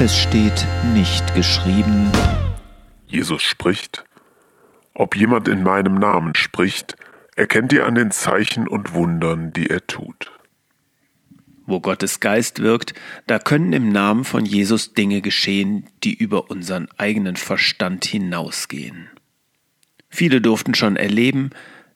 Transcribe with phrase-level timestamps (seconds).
[0.00, 2.10] Es steht nicht geschrieben.
[3.06, 4.04] Jesus spricht,
[4.92, 6.96] ob jemand in meinem Namen spricht,
[7.36, 10.32] erkennt ihr an den Zeichen und Wundern, die er tut.
[11.64, 12.94] Wo Gottes Geist wirkt,
[13.28, 19.08] da können im Namen von Jesus Dinge geschehen, die über unseren eigenen Verstand hinausgehen.
[20.08, 21.50] Viele durften schon erleben,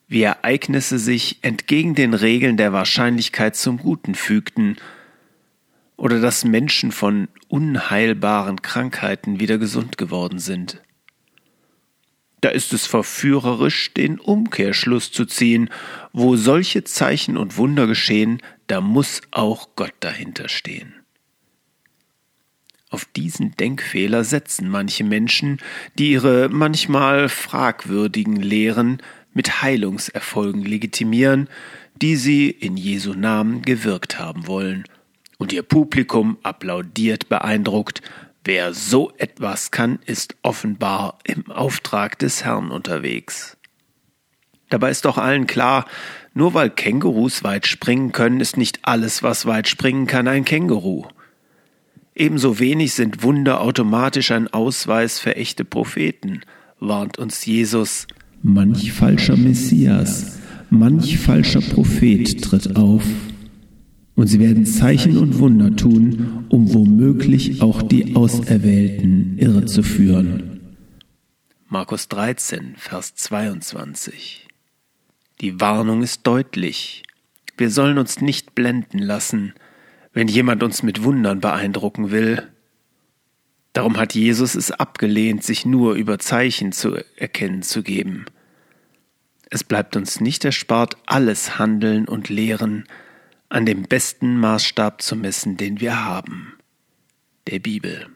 [0.07, 4.77] wie Ereignisse sich entgegen den Regeln der Wahrscheinlichkeit zum Guten fügten
[5.99, 10.81] oder dass Menschen von unheilbaren Krankheiten wieder gesund geworden sind.
[12.39, 15.69] Da ist es verführerisch, den Umkehrschluss zu ziehen,
[16.13, 20.93] wo solche Zeichen und Wunder geschehen, da muss auch Gott dahinter stehen.
[22.89, 25.57] Auf diesen Denkfehler setzen manche Menschen,
[25.97, 29.01] die ihre manchmal fragwürdigen Lehren
[29.33, 31.49] mit Heilungserfolgen legitimieren,
[32.01, 34.85] die sie in Jesu Namen gewirkt haben wollen,
[35.39, 38.03] und ihr Publikum applaudiert beeindruckt,
[38.43, 43.57] wer so etwas kann, ist offenbar im Auftrag des Herrn unterwegs.
[44.69, 45.85] Dabei ist doch allen klar,
[46.35, 51.05] nur weil Kängurus weit springen können, ist nicht alles, was weit springen kann, ein Känguru.
[52.13, 56.41] Ebenso wenig sind Wunder automatisch ein Ausweis für echte Propheten,
[56.79, 58.07] warnt uns Jesus.
[58.43, 63.03] Manch falscher Messias, manch falscher Prophet tritt auf,
[64.19, 70.75] und sie werden Zeichen und Wunder tun, um womöglich auch die Auserwählten irre zu führen.
[71.69, 74.45] Markus 13, Vers 22
[75.39, 77.03] Die Warnung ist deutlich.
[77.57, 79.53] Wir sollen uns nicht blenden lassen,
[80.11, 82.43] wenn jemand uns mit Wundern beeindrucken will.
[83.71, 88.25] Darum hat Jesus es abgelehnt, sich nur über Zeichen zu erkennen zu geben.
[89.49, 92.83] Es bleibt uns nicht erspart, alles Handeln und Lehren
[93.49, 96.53] an dem besten Maßstab zu messen, den wir haben,
[97.47, 98.07] der Bibel.